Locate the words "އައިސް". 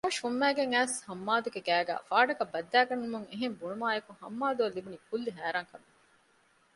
0.73-0.97